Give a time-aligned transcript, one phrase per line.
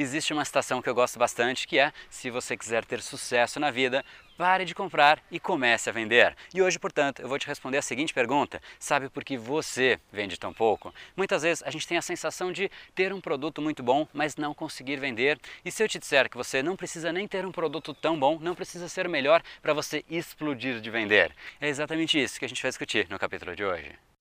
[0.00, 3.70] Existe uma citação que eu gosto bastante que é: se você quiser ter sucesso na
[3.70, 4.02] vida,
[4.34, 6.34] pare de comprar e comece a vender.
[6.54, 10.38] E hoje, portanto, eu vou te responder a seguinte pergunta: sabe por que você vende
[10.38, 10.94] tão pouco?
[11.14, 14.54] Muitas vezes a gente tem a sensação de ter um produto muito bom, mas não
[14.54, 15.38] conseguir vender.
[15.62, 18.38] E se eu te disser que você não precisa nem ter um produto tão bom,
[18.40, 21.30] não precisa ser melhor para você explodir de vender?
[21.60, 24.09] É exatamente isso que a gente vai discutir no capítulo de hoje.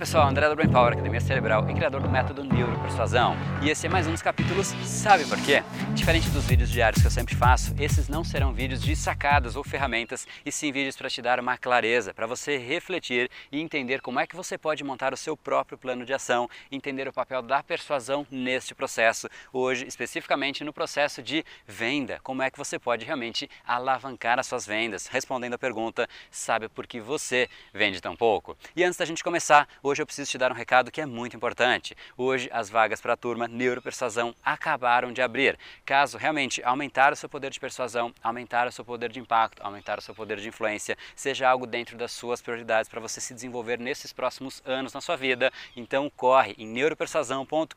[0.00, 3.36] Pessoal, André da Brain Power, Academia Cerebral e criador do método Neuropersuasão.
[3.62, 5.62] E esse é mais um dos capítulos Sabe por quê?
[5.94, 9.62] Diferente dos vídeos diários que eu sempre faço, esses não serão vídeos de sacadas ou
[9.62, 14.18] ferramentas, e sim vídeos para te dar uma clareza, para você refletir e entender como
[14.18, 17.62] é que você pode montar o seu próprio plano de ação, entender o papel da
[17.62, 19.28] persuasão neste processo.
[19.52, 24.66] Hoje, especificamente no processo de venda, como é que você pode realmente alavancar as suas
[24.66, 28.56] vendas, respondendo a pergunta: sabe por que você vende tão pouco?
[28.74, 31.36] E antes da gente começar, hoje eu preciso te dar um recado que é muito
[31.36, 31.96] importante.
[32.16, 35.58] Hoje as vagas para a turma Neuropersuasão acabaram de abrir.
[35.84, 39.98] Caso realmente aumentar o seu poder de persuasão, aumentar o seu poder de impacto, aumentar
[39.98, 43.80] o seu poder de influência, seja algo dentro das suas prioridades para você se desenvolver
[43.80, 47.74] nesses próximos anos na sua vida, então corre em neuropersuasão.com.br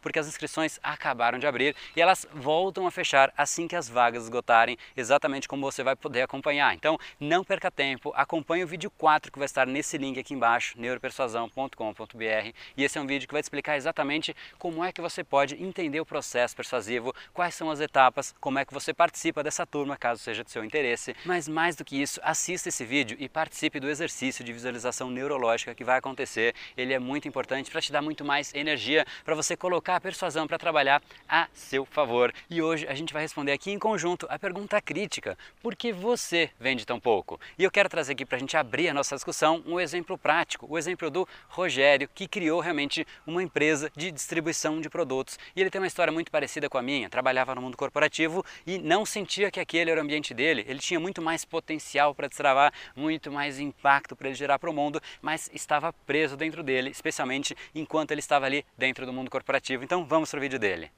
[0.00, 4.22] porque as inscrições acabaram de abrir e elas voltam a fechar assim que as vagas
[4.22, 6.74] esgotarem, exatamente como você vai poder acompanhar.
[6.74, 10.78] Então não perca tempo, acompanhe o vídeo 4 que vai estar nesse link aqui embaixo,
[11.08, 15.24] neuropersuasão.com.br e esse é um vídeo que vai te explicar exatamente como é que você
[15.24, 19.66] pode entender o processo persuasivo, quais são as etapas, como é que você participa dessa
[19.66, 21.14] turma, caso seja de seu interesse.
[21.24, 25.74] Mas mais do que isso, assista esse vídeo e participe do exercício de visualização neurológica
[25.74, 26.54] que vai acontecer.
[26.76, 30.46] Ele é muito importante para te dar muito mais energia, para você colocar a persuasão
[30.46, 32.32] para trabalhar a seu favor.
[32.50, 36.50] E hoje a gente vai responder aqui em conjunto a pergunta crítica: por que você
[36.58, 37.40] vende tão pouco?
[37.58, 40.66] E eu quero trazer aqui para a gente abrir a nossa discussão um exemplo prático,
[40.68, 45.38] o exemplo do Rogério, que criou realmente uma empresa de distribuição de produtos.
[45.54, 47.08] E ele tem uma história muito parecida com a minha.
[47.08, 50.64] Trabalhava no mundo corporativo e não sentia que aquele era o ambiente dele.
[50.66, 54.72] Ele tinha muito mais potencial para destravar, muito mais impacto para ele gerar para o
[54.72, 59.84] mundo, mas estava preso dentro dele, especialmente enquanto ele estava ali dentro do mundo corporativo.
[59.84, 60.90] Então vamos para o vídeo dele.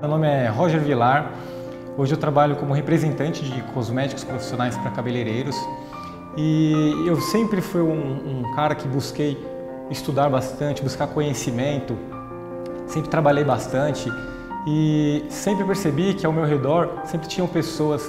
[0.00, 1.32] Meu nome é Roger Vilar.
[1.96, 5.56] Hoje eu trabalho como representante de cosméticos profissionais para cabeleireiros.
[6.36, 9.36] E eu sempre fui um, um, cara que busquei
[9.90, 11.96] estudar bastante, buscar conhecimento,
[12.86, 14.12] sempre trabalhei bastante
[14.66, 18.08] e sempre percebi que ao meu redor sempre tinham pessoas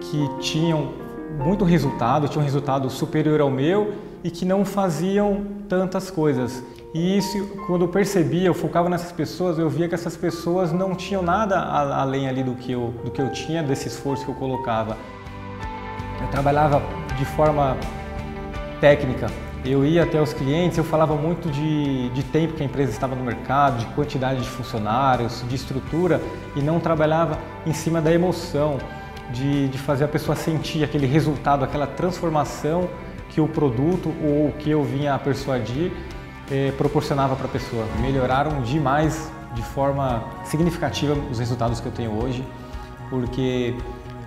[0.00, 0.92] que tinham
[1.38, 6.62] muito resultado, tinham um resultado superior ao meu e que não faziam tantas coisas.
[6.94, 10.94] E isso, quando eu percebia, eu focava nessas pessoas, eu via que essas pessoas não
[10.94, 14.34] tinham nada além ali do que eu, do que eu tinha, desse esforço que eu
[14.34, 14.96] colocava.
[16.20, 16.82] Eu trabalhava
[17.18, 17.76] de forma
[18.80, 19.26] técnica.
[19.64, 23.14] Eu ia até os clientes, eu falava muito de, de tempo que a empresa estava
[23.16, 26.22] no mercado, de quantidade de funcionários, de estrutura
[26.54, 28.78] e não trabalhava em cima da emoção,
[29.32, 32.88] de, de fazer a pessoa sentir aquele resultado, aquela transformação
[33.28, 35.92] que o produto ou o que eu vinha a persuadir
[36.50, 37.84] eh, proporcionava para a pessoa.
[38.00, 42.42] Melhoraram demais, de forma significativa, os resultados que eu tenho hoje,
[43.10, 43.74] porque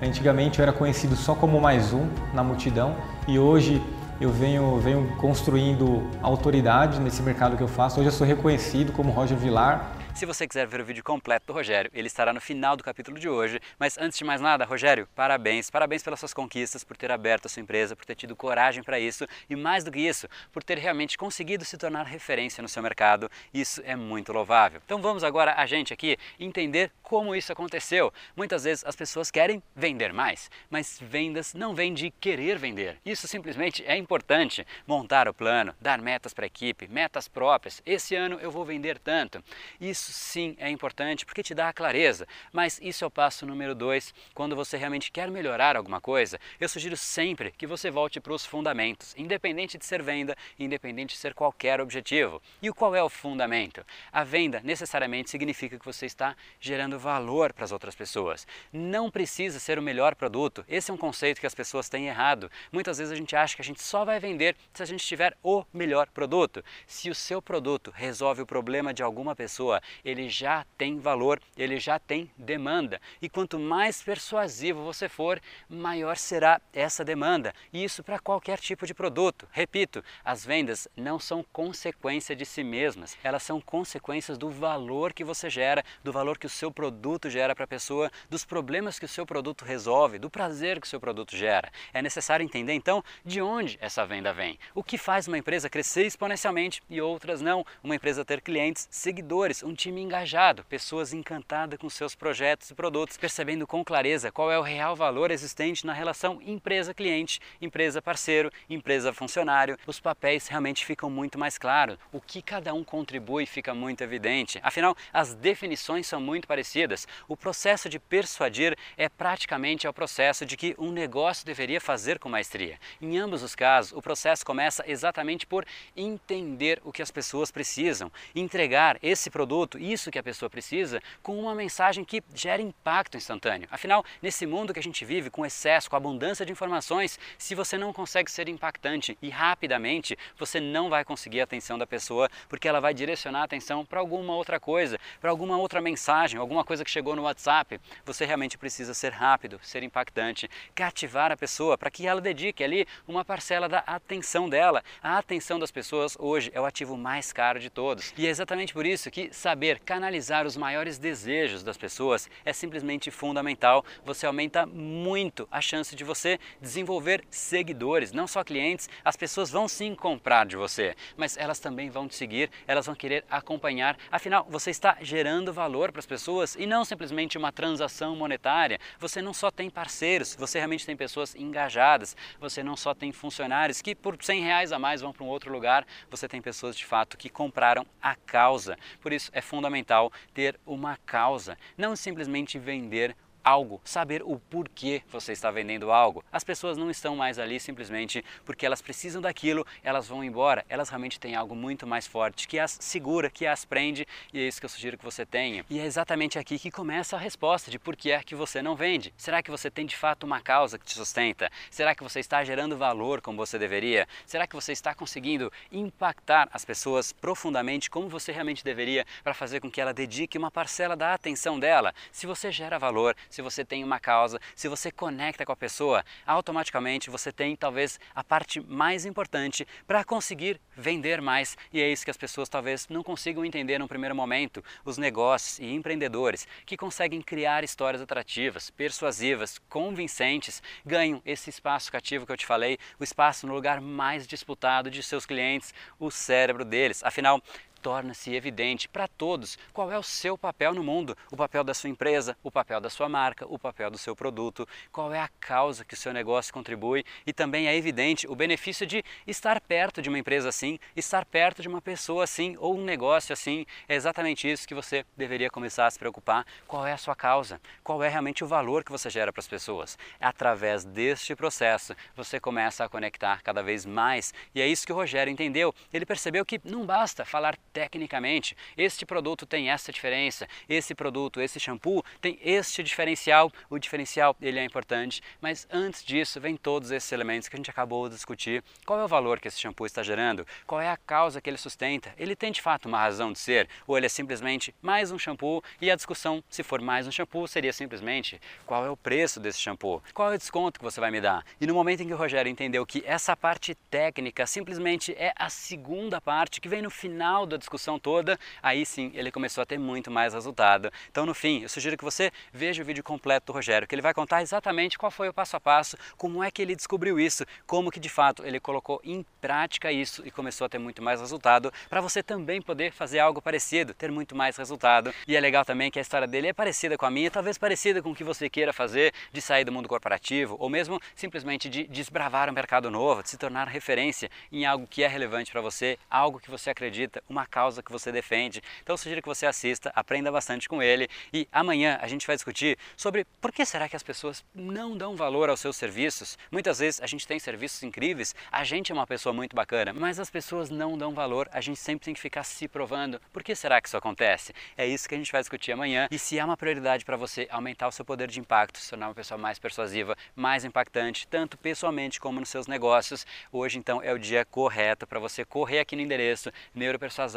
[0.01, 2.95] Antigamente eu era conhecido só como mais um na multidão
[3.27, 3.79] e hoje
[4.19, 7.99] eu venho, venho construindo autoridade nesse mercado que eu faço.
[7.99, 11.53] Hoje eu sou reconhecido como Roger Vilar se você quiser ver o vídeo completo do
[11.53, 13.59] Rogério, ele estará no final do capítulo de hoje.
[13.79, 15.69] Mas antes de mais nada, Rogério, parabéns.
[15.69, 18.99] Parabéns pelas suas conquistas, por ter aberto a sua empresa, por ter tido coragem para
[18.99, 22.83] isso e mais do que isso, por ter realmente conseguido se tornar referência no seu
[22.83, 23.29] mercado.
[23.53, 24.81] Isso é muito louvável.
[24.85, 28.13] Então vamos agora a gente aqui entender como isso aconteceu.
[28.35, 32.97] Muitas vezes as pessoas querem vender mais, mas vendas não vêm de querer vender.
[33.05, 34.65] Isso simplesmente é importante.
[34.85, 37.81] Montar o plano, dar metas para a equipe, metas próprias.
[37.85, 39.43] Esse ano eu vou vender tanto.
[39.79, 43.45] Isso Isso sim é importante porque te dá a clareza, mas isso é o passo
[43.45, 44.11] número dois.
[44.33, 48.43] Quando você realmente quer melhorar alguma coisa, eu sugiro sempre que você volte para os
[48.43, 52.41] fundamentos, independente de ser venda, independente de ser qualquer objetivo.
[52.63, 53.85] E qual é o fundamento?
[54.11, 58.47] A venda necessariamente significa que você está gerando valor para as outras pessoas.
[58.73, 60.65] Não precisa ser o melhor produto.
[60.67, 62.49] Esse é um conceito que as pessoas têm errado.
[62.71, 65.37] Muitas vezes a gente acha que a gente só vai vender se a gente tiver
[65.43, 66.65] o melhor produto.
[66.87, 71.79] Se o seu produto resolve o problema de alguma pessoa, ele já tem valor, ele
[71.79, 73.01] já tem demanda.
[73.21, 77.53] E quanto mais persuasivo você for, maior será essa demanda.
[77.71, 79.47] E isso para qualquer tipo de produto.
[79.51, 85.23] Repito, as vendas não são consequência de si mesmas, elas são consequências do valor que
[85.23, 89.05] você gera, do valor que o seu produto gera para a pessoa, dos problemas que
[89.05, 91.71] o seu produto resolve, do prazer que o seu produto gera.
[91.93, 94.57] É necessário entender então de onde essa venda vem.
[94.73, 97.65] O que faz uma empresa crescer exponencialmente e outras não.
[97.83, 103.17] Uma empresa ter clientes, seguidores, um time engajado, pessoas encantadas com seus projetos e produtos,
[103.17, 109.79] percebendo com clareza qual é o real valor existente na relação empresa-cliente, empresa-parceiro, empresa-funcionário.
[109.87, 111.97] Os papéis realmente ficam muito mais claros.
[112.11, 114.59] O que cada um contribui fica muito evidente.
[114.61, 117.07] Afinal, as definições são muito parecidas.
[117.27, 122.29] O processo de persuadir é praticamente o processo de que um negócio deveria fazer com
[122.29, 122.77] maestria.
[123.01, 125.65] Em ambos os casos, o processo começa exatamente por
[125.97, 131.39] entender o que as pessoas precisam, entregar esse produto, isso que a pessoa precisa, com
[131.39, 133.67] uma mensagem que gere impacto instantâneo.
[133.71, 137.77] Afinal, nesse mundo que a gente vive, com excesso, com abundância de informações, se você
[137.77, 142.67] não consegue ser impactante e rapidamente, você não vai conseguir a atenção da pessoa, porque
[142.67, 146.83] ela vai direcionar a atenção para alguma outra coisa, para alguma outra mensagem, alguma coisa
[146.83, 147.79] que chegou no WhatsApp.
[148.05, 152.85] Você realmente precisa ser rápido, ser impactante, cativar a pessoa para que ela dedique ali
[153.07, 154.83] uma parcela da atenção dela.
[155.01, 158.13] A atenção das pessoas hoje é o ativo mais caro de todos.
[158.17, 163.11] E é exatamente por isso que saber canalizar os maiores desejos das pessoas é simplesmente
[163.11, 163.85] fundamental.
[164.03, 168.89] Você aumenta muito a chance de você desenvolver seguidores, não só clientes.
[169.05, 172.95] As pessoas vão sim comprar de você, mas elas também vão te seguir, elas vão
[172.95, 173.97] querer acompanhar.
[174.11, 178.79] Afinal, você está gerando valor para as pessoas e não simplesmente uma transação monetária.
[178.99, 182.15] Você não só tem parceiros, você realmente tem pessoas engajadas.
[182.39, 185.51] Você não só tem funcionários que por 100 reais a mais vão para um outro
[185.51, 188.77] lugar, você tem pessoas de fato que compraram a causa.
[188.99, 193.13] Por isso é fundamental ter uma causa, não simplesmente vender
[193.43, 196.23] algo, saber o porquê você está vendendo algo.
[196.31, 200.65] As pessoas não estão mais ali simplesmente porque elas precisam daquilo, elas vão embora.
[200.69, 204.47] Elas realmente têm algo muito mais forte que as segura, que as prende, e é
[204.47, 205.65] isso que eu sugiro que você tenha.
[205.69, 208.75] E é exatamente aqui que começa a resposta de por que é que você não
[208.75, 209.13] vende.
[209.17, 211.49] Será que você tem de fato uma causa que te sustenta?
[211.69, 214.07] Será que você está gerando valor como você deveria?
[214.25, 219.59] Será que você está conseguindo impactar as pessoas profundamente como você realmente deveria para fazer
[219.59, 221.93] com que ela dedique uma parcela da atenção dela?
[222.11, 226.03] Se você gera valor, se você tem uma causa, se você conecta com a pessoa,
[226.25, 231.57] automaticamente você tem talvez a parte mais importante para conseguir vender mais.
[231.71, 234.63] E é isso que as pessoas talvez não consigam entender no primeiro momento.
[234.83, 242.25] Os negócios e empreendedores que conseguem criar histórias atrativas, persuasivas, convincentes, ganham esse espaço cativo
[242.25, 246.65] que eu te falei, o espaço no lugar mais disputado de seus clientes, o cérebro
[246.65, 247.03] deles.
[247.03, 247.41] Afinal,
[247.81, 251.89] torna-se evidente para todos qual é o seu papel no mundo, o papel da sua
[251.89, 255.83] empresa, o papel da sua marca, o papel do seu produto, qual é a causa
[255.83, 260.09] que o seu negócio contribui e também é evidente o benefício de estar perto de
[260.09, 263.65] uma empresa assim, estar perto de uma pessoa assim ou um negócio assim.
[263.87, 266.45] É exatamente isso que você deveria começar a se preocupar.
[266.67, 267.59] Qual é a sua causa?
[267.83, 269.97] Qual é realmente o valor que você gera para as pessoas?
[270.19, 274.95] Através deste processo, você começa a conectar cada vez mais e é isso que o
[274.95, 275.73] Rogério entendeu.
[275.91, 278.55] Ele percebeu que não basta falar tecnicamente.
[278.77, 283.51] Este produto tem essa diferença, esse produto, esse shampoo tem este diferencial.
[283.69, 287.69] O diferencial ele é importante, mas antes disso vem todos esses elementos que a gente
[287.69, 288.63] acabou de discutir.
[288.85, 290.45] Qual é o valor que esse shampoo está gerando?
[290.65, 292.13] Qual é a causa que ele sustenta?
[292.17, 295.63] Ele tem de fato uma razão de ser ou ele é simplesmente mais um shampoo?
[295.79, 299.59] E a discussão, se for mais um shampoo, seria simplesmente qual é o preço desse
[299.59, 300.01] shampoo?
[300.13, 301.45] Qual é o desconto que você vai me dar?
[301.59, 305.49] E no momento em que o Rogério entendeu que essa parte técnica simplesmente é a
[305.49, 309.79] segunda parte que vem no final da discussão toda, aí sim ele começou a ter
[309.79, 310.91] muito mais resultado.
[311.09, 314.01] Então, no fim, eu sugiro que você veja o vídeo completo do Rogério, que ele
[314.01, 317.45] vai contar exatamente qual foi o passo a passo, como é que ele descobriu isso,
[317.65, 321.21] como que de fato ele colocou em prática isso e começou a ter muito mais
[321.21, 325.13] resultado, para você também poder fazer algo parecido, ter muito mais resultado.
[325.27, 328.01] E é legal também que a história dele é parecida com a minha, talvez parecida
[328.01, 331.83] com o que você queira fazer, de sair do mundo corporativo, ou mesmo simplesmente de
[331.85, 335.97] desbravar um mercado novo, de se tornar referência em algo que é relevante para você,
[336.09, 338.63] algo que você acredita, uma causa que você defende.
[338.81, 342.77] Então sugiro que você assista, aprenda bastante com ele e amanhã a gente vai discutir
[342.95, 346.37] sobre por que será que as pessoas não dão valor aos seus serviços.
[346.49, 350.19] Muitas vezes a gente tem serviços incríveis, a gente é uma pessoa muito bacana, mas
[350.19, 353.21] as pessoas não dão valor, a gente sempre tem que ficar se provando.
[353.33, 354.53] Por que será que isso acontece?
[354.77, 357.47] É isso que a gente vai discutir amanhã e se há uma prioridade para você
[357.51, 361.57] aumentar o seu poder de impacto, se tornar uma pessoa mais persuasiva, mais impactante, tanto
[361.57, 365.95] pessoalmente como nos seus negócios, hoje então é o dia correto para você correr aqui
[365.95, 366.51] no endereço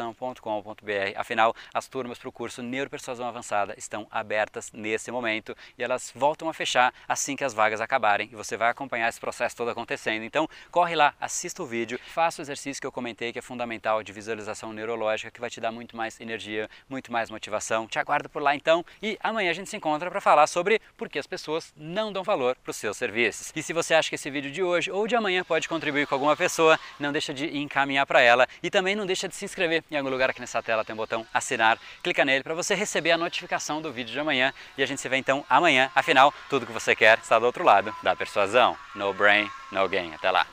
[0.04, 1.16] neuropersuasão.com.br.
[1.16, 6.48] Afinal, as turmas para o curso Neuropersuasão Avançada estão abertas nesse momento e elas voltam
[6.48, 10.24] a fechar assim que as vagas acabarem e você vai acompanhar esse processo todo acontecendo.
[10.24, 14.02] Então, corre lá, assista o vídeo, faça o exercício que eu comentei que é fundamental
[14.02, 17.86] de visualização neurológica que vai te dar muito mais energia, muito mais motivação.
[17.86, 21.08] Te aguardo por lá então e amanhã a gente se encontra para falar sobre por
[21.08, 23.52] que as pessoas não dão valor para os seus serviços.
[23.54, 26.14] E se você acha que esse vídeo de hoje ou de amanhã pode contribuir com
[26.14, 29.84] alguma pessoa, não deixa de encaminhar para ela e também não deixa de se inscrever
[29.94, 33.12] em algum lugar aqui nessa tela tem um botão assinar, clica nele para você receber
[33.12, 35.90] a notificação do vídeo de amanhã e a gente se vê então amanhã.
[35.94, 38.76] Afinal, tudo que você quer está do outro lado da persuasão.
[38.94, 40.12] No brain, no gain.
[40.14, 40.46] Até lá.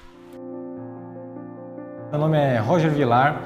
[2.11, 3.41] Meu nome é Roger Vilar.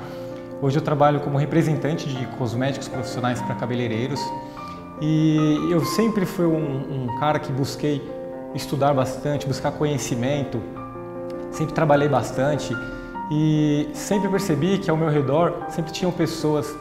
[0.62, 4.20] Hoje eu trabalho como representante de cosméticos profissionais para cabeleireiros
[5.02, 8.02] e eu sempre fui um, um cara que busquei
[8.54, 10.64] estudar bastante, buscar conhecimento,
[11.52, 12.74] sempre trabalhei bastante
[13.32, 16.75] e sempre percebi que ao meu redor sempre tinham pessoas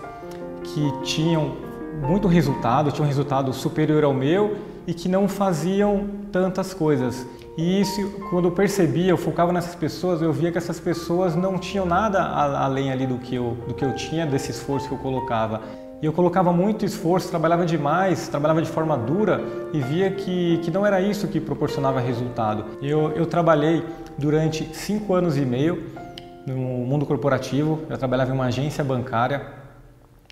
[0.63, 1.57] que tinham
[2.03, 7.27] muito resultado, tinham um resultado superior ao meu e que não faziam tantas coisas.
[7.57, 11.57] E isso, quando eu percebia, eu focava nessas pessoas, eu via que essas pessoas não
[11.57, 14.99] tinham nada além ali do que eu, do que eu tinha, desse esforço que eu
[14.99, 15.61] colocava.
[16.03, 19.41] E eu colocava muito esforço, trabalhava demais, trabalhava de forma dura
[19.73, 22.65] e via que, que não era isso que proporcionava resultado.
[22.83, 23.85] Eu, eu trabalhei
[24.19, 26.04] durante cinco anos e meio
[26.47, 29.47] no mundo corporativo, eu trabalhava em uma agência bancária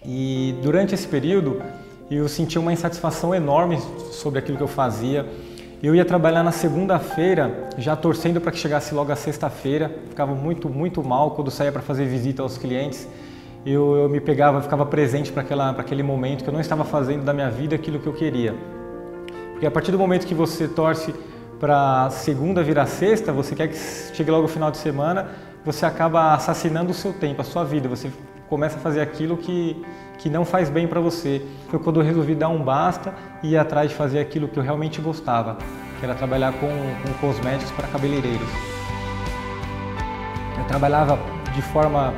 [0.04, 1.62] e durante esse período
[2.10, 3.78] eu sentia uma insatisfação enorme
[4.10, 5.26] sobre aquilo que eu fazia
[5.82, 9.90] eu ia trabalhar na segunda-feira, já torcendo para que chegasse logo a sexta-feira.
[10.10, 13.08] Ficava muito, muito mal quando saía para fazer visita aos clientes.
[13.66, 17.32] Eu, eu me pegava, ficava presente para aquele momento que eu não estava fazendo da
[17.32, 18.54] minha vida aquilo que eu queria.
[19.50, 21.12] Porque a partir do momento que você torce
[21.58, 25.30] para segunda virar sexta, você quer que chegue logo o final de semana,
[25.64, 27.88] você acaba assassinando o seu tempo, a sua vida.
[27.88, 28.10] Você
[28.48, 29.84] começa a fazer aquilo que,
[30.18, 31.44] que não faz bem para você.
[31.68, 34.62] Foi quando eu resolvi dar um basta e ir atrás de fazer aquilo que eu
[34.62, 35.56] realmente gostava,
[35.98, 38.48] que era trabalhar com, com cosméticos para cabeleireiros.
[40.58, 41.18] Eu trabalhava
[41.54, 42.12] de forma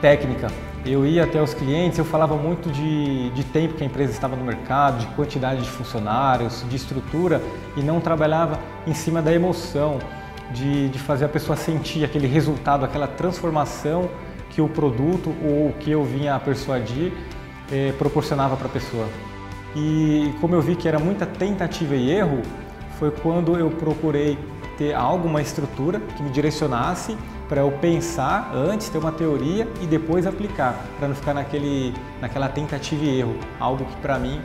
[0.00, 0.48] técnica.
[0.84, 4.36] Eu ia até os clientes, eu falava muito de, de tempo que a empresa estava
[4.36, 7.42] no mercado, de quantidade de funcionários, de estrutura
[7.76, 9.98] e não trabalhava em cima da emoção,
[10.52, 14.08] de, de fazer a pessoa sentir aquele resultado, aquela transformação
[14.50, 17.12] que o produto ou o que eu vinha a persuadir
[17.70, 19.06] eh, proporcionava para a pessoa.
[19.74, 22.40] E como eu vi que era muita tentativa e erro,
[22.98, 24.38] foi quando eu procurei
[24.78, 27.16] ter alguma estrutura que me direcionasse
[27.48, 32.48] para eu pensar antes, ter uma teoria e depois aplicar, para não ficar naquele, naquela
[32.48, 34.40] tentativa e erro, algo que para mim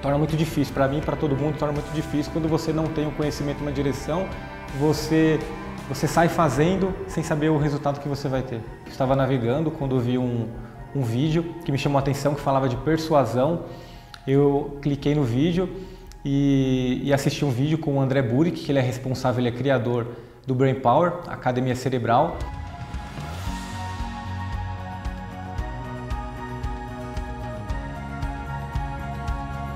[0.00, 2.84] torna muito difícil, para mim e para todo mundo torna muito difícil quando você não
[2.84, 4.28] tem um conhecimento, uma direção,
[4.78, 5.38] você
[5.88, 8.60] você sai fazendo sem saber o resultado que você vai ter.
[8.86, 10.48] estava navegando quando vi um,
[10.96, 13.64] um vídeo que me chamou a atenção que falava de persuasão.
[14.26, 15.68] Eu cliquei no vídeo
[16.24, 19.52] e, e assisti um vídeo com o André Burick, que ele é responsável, ele é
[19.52, 20.06] criador
[20.46, 22.38] do Brain Power, Academia Cerebral.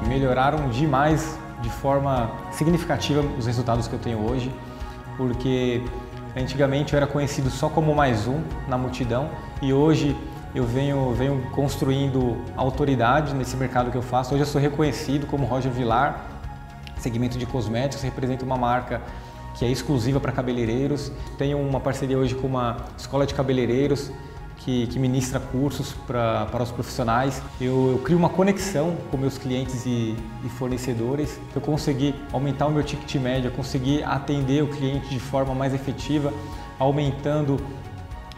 [0.09, 4.51] Melhoraram demais, de forma significativa, os resultados que eu tenho hoje
[5.19, 5.83] porque
[6.35, 9.29] antigamente eu era conhecido só como mais um na multidão
[9.61, 10.17] e hoje
[10.55, 14.33] eu venho, venho construindo autoridade nesse mercado que eu faço.
[14.33, 16.25] Hoje eu sou reconhecido como Roger Vilar,
[16.97, 19.03] segmento de cosméticos, represento uma marca
[19.57, 21.13] que é exclusiva para cabeleireiros.
[21.37, 24.11] Tenho uma parceria hoje com uma escola de cabeleireiros
[24.69, 27.43] que, que ministra cursos pra, para os profissionais.
[27.59, 31.41] Eu, eu, crio uma conexão com meus clientes e, e fornecedores.
[31.55, 36.35] Eu consegui aumentar o meu ticket médio, consegui atender o cliente de forma mais efetiva,
[36.79, 37.59] aumentando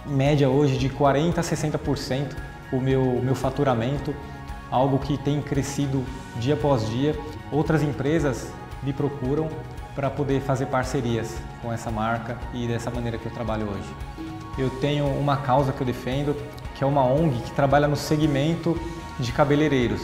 [0.06, 2.36] em média hoje de 40% a 60%
[2.72, 4.14] o meu, o meu faturamento,
[4.70, 6.04] algo que tem crescido
[6.36, 7.18] dia após dia.
[7.50, 8.52] Outras empresas
[8.84, 9.48] me procuram
[9.96, 14.29] para poder fazer parcerias com essa marca e dessa maneira que eu trabalho hoje
[14.60, 16.36] eu tenho uma causa que eu defendo,
[16.74, 18.78] que é uma ONG que trabalha no segmento
[19.18, 20.00] de cabeleireiros.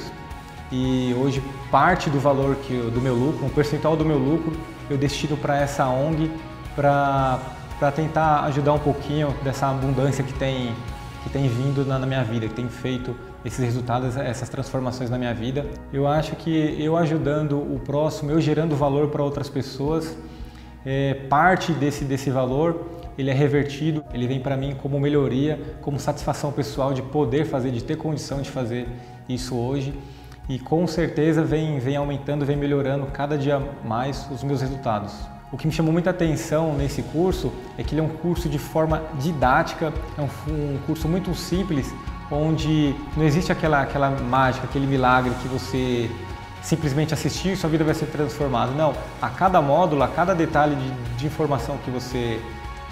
[0.71, 4.53] E hoje parte do valor que eu, do meu lucro, um percentual do meu lucro,
[4.91, 6.31] eu destino para essa ONG
[6.75, 7.41] para
[7.95, 10.75] tentar ajudar um pouquinho dessa abundância que tem,
[11.23, 15.17] que tem vindo na, na minha vida, que tem feito esses resultados, essas transformações na
[15.17, 15.67] minha vida.
[15.93, 20.17] Eu acho que eu ajudando o próximo, eu gerando valor para outras pessoas,
[20.85, 25.99] é, parte desse, desse valor ele é revertido, ele vem para mim como melhoria, como
[25.99, 28.87] satisfação pessoal de poder fazer, de ter condição de fazer
[29.29, 29.95] isso hoje
[30.49, 35.13] e com certeza vem, vem aumentando, vem melhorando cada dia mais os meus resultados.
[35.51, 38.59] O que me chamou muita atenção nesse curso é que ele é um curso de
[38.59, 41.93] forma didática, é um, um curso muito simples,
[42.31, 46.11] onde não existe aquela, aquela mágica, aquele milagre que você
[46.63, 48.73] simplesmente assistir e sua vida vai ser transformada.
[48.73, 48.93] Não,
[49.23, 52.41] a cada módulo, a cada detalhe de, de informação que você,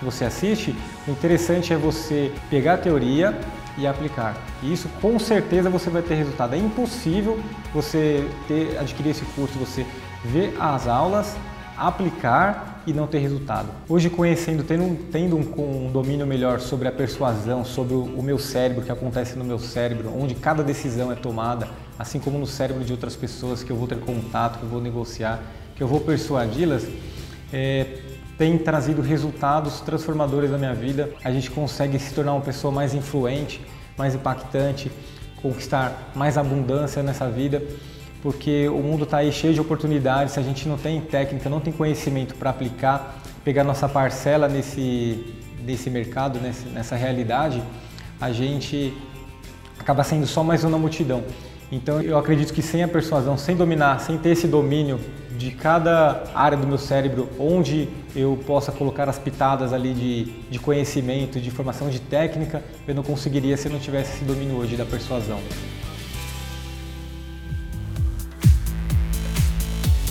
[0.05, 0.75] que você assiste,
[1.09, 3.39] o interessante é você pegar a teoria
[3.79, 4.37] e aplicar.
[4.63, 6.55] E isso com certeza você vai ter resultado.
[6.55, 7.41] É impossível
[7.73, 9.87] você ter, adquirir esse curso, você
[10.25, 11.35] ver as aulas,
[11.77, 13.69] aplicar e não ter resultado.
[13.89, 18.39] Hoje conhecendo, tendo, tendo um, um domínio melhor sobre a persuasão, sobre o, o meu
[18.39, 21.69] cérebro, o que acontece no meu cérebro, onde cada decisão é tomada,
[21.99, 24.81] assim como no cérebro de outras pessoas que eu vou ter contato, que eu vou
[24.81, 25.43] negociar,
[25.75, 26.87] que eu vou persuadi-las,
[27.53, 27.87] é,
[28.37, 31.11] tem trazido resultados transformadores na minha vida.
[31.23, 33.61] A gente consegue se tornar uma pessoa mais influente,
[33.97, 34.91] mais impactante,
[35.41, 37.63] conquistar mais abundância nessa vida,
[38.23, 40.33] porque o mundo está aí cheio de oportunidades.
[40.35, 45.35] Se a gente não tem técnica, não tem conhecimento para aplicar, pegar nossa parcela nesse,
[45.63, 47.63] nesse mercado, nessa, nessa realidade,
[48.21, 48.97] a gente
[49.79, 51.23] acaba sendo só mais uma multidão.
[51.71, 55.01] Então eu acredito que sem a persuasão, sem dominar, sem ter esse domínio
[55.37, 60.59] de cada área do meu cérebro, onde eu possa colocar as pitadas ali de, de
[60.59, 64.77] conhecimento, de formação de técnica, eu não conseguiria se eu não tivesse esse domínio hoje
[64.77, 65.41] da persuasão.